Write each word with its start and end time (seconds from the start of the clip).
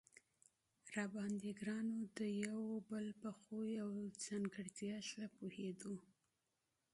را 0.95 1.05
باندې 1.15 1.49
ګران 1.59 1.87
و، 1.99 2.01
د 2.17 2.19
یو 2.43 2.59
او 2.73 2.83
بل 2.89 3.07
په 3.21 3.29
خوی 3.39 3.71
او 3.85 3.91
ځانګړتیا 4.23 4.95
ښه 5.07 5.23
پوهېدو. 5.37 5.95